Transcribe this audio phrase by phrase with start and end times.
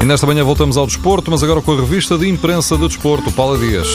[0.00, 3.32] E nesta manhã voltamos ao desporto, mas agora com a revista de imprensa do desporto,
[3.32, 3.88] Paula Dias.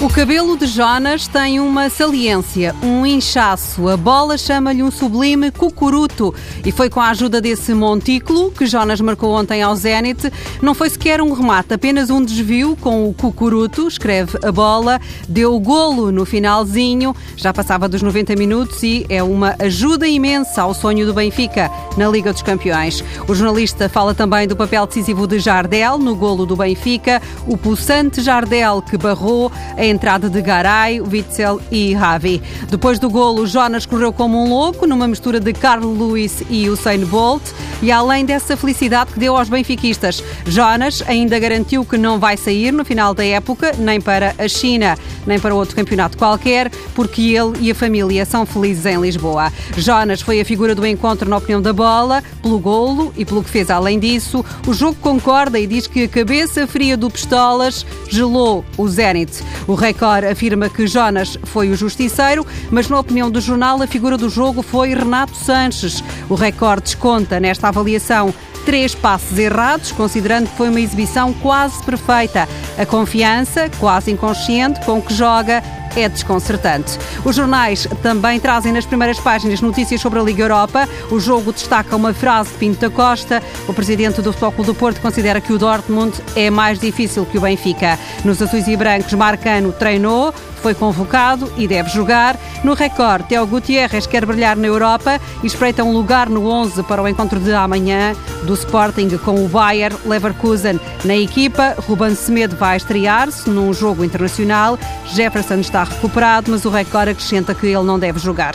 [0.00, 3.88] O cabelo de Jonas tem uma saliência, um inchaço.
[3.88, 6.34] A bola chama-lhe um sublime cucuruto.
[6.64, 10.30] E foi com a ajuda desse montículo que Jonas marcou ontem ao Zenit.
[10.60, 15.00] Não foi sequer um remate, apenas um desvio com o cucuruto, escreve a bola.
[15.28, 20.62] Deu o golo no finalzinho, já passava dos 90 minutos e é uma ajuda imensa
[20.62, 23.02] ao sonho do Benfica na Liga dos Campeões.
[23.28, 28.20] O jornalista fala também do papel decisivo de Jardel no golo do Benfica, o pulsante
[28.20, 32.42] Jardel que barrou a entrada de Garay, Witzel e Ravi.
[32.68, 37.04] Depois do golo, Jonas correu como um louco, numa mistura de Carl Lewis e Usain
[37.04, 37.42] Bolt.
[37.82, 42.72] E além dessa felicidade que deu aos benfiquistas, Jonas ainda garantiu que não vai sair
[42.72, 47.58] no final da época, nem para a China, nem para outro campeonato qualquer, porque ele
[47.60, 49.52] e a família são felizes em Lisboa.
[49.76, 53.50] Jonas foi a figura do encontro na opinião da bola, pelo golo e pelo que
[53.50, 54.44] fez além disso.
[54.66, 59.42] O jogo concorda e diz que a cabeça fria do Pistolas gelou o Zenit.
[59.66, 64.16] O Record afirma que Jonas foi o justiceiro, mas na opinião do jornal a figura
[64.16, 66.02] do jogo foi Renato Sanches.
[66.28, 68.32] O Record desconta nesta avaliação
[68.64, 72.48] três passos errados, considerando que foi uma exibição quase perfeita.
[72.78, 75.62] A confiança, quase inconsciente, com que joga
[75.96, 76.98] é desconcertante.
[77.24, 80.88] Os jornais também trazem nas primeiras páginas notícias sobre a Liga Europa.
[81.10, 83.42] O jogo destaca uma frase de Pinto da Costa.
[83.68, 87.38] O presidente do Futebol Clube do Porto considera que o Dortmund é mais difícil que
[87.38, 87.98] o Benfica.
[88.24, 90.34] Nos azuis e brancos, Marcano treinou,
[90.64, 92.40] foi convocado e deve jogar.
[92.64, 97.02] No Record, Teo Gutierrez quer brilhar na Europa e espreita um lugar no 11 para
[97.02, 100.80] o encontro de amanhã do Sporting com o Bayer Leverkusen.
[101.04, 104.78] Na equipa, Ruben Semedo vai estrear-se num jogo internacional.
[105.08, 108.54] Jefferson está recuperado, mas o Record acrescenta que ele não deve jogar.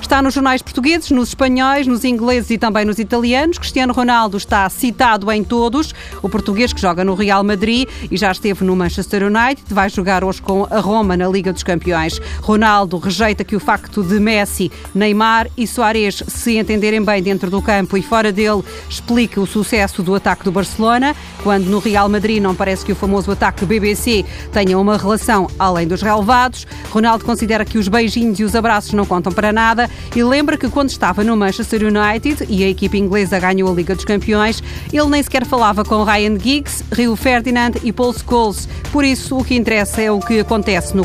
[0.00, 3.58] Está nos jornais portugueses, nos espanhóis, nos ingleses e também nos italianos.
[3.58, 5.94] Cristiano Ronaldo está citado em todos.
[6.22, 10.24] O português que joga no Real Madrid e já esteve no Manchester United, vai jogar
[10.24, 12.20] hoje com a Roma na Liga dos Campeões.
[12.40, 17.62] Ronaldo rejeita que o facto de Messi, Neymar e Soares se entenderem bem dentro do
[17.62, 22.42] campo e fora dele explique o sucesso do ataque do Barcelona, quando no Real Madrid
[22.42, 26.66] não parece que o famoso ataque BBC tenha uma relação além dos relevados.
[26.90, 30.68] Ronaldo considera que os beijinhos e os abraços não contam para nada e lembra que
[30.68, 35.06] quando estava no Manchester United e a equipe inglesa ganhou a Liga dos Campeões, ele
[35.06, 38.68] nem sequer falava com Ryan Giggs, Rio Ferdinand e Paul Scholes.
[38.92, 41.04] Por isso, o que interessa é o que acontece no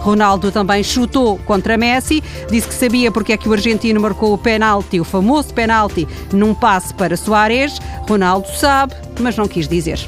[0.00, 4.38] Ronaldo também chutou contra Messi, disse que sabia porque é que o argentino marcou o
[4.38, 7.78] penalti, o famoso penalti, num passe para Soares.
[8.08, 10.00] Ronaldo sabe, mas não quis dizer.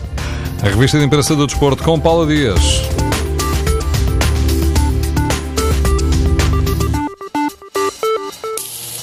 [0.62, 3.01] A revista de imprensa do desporto com Paula Dias.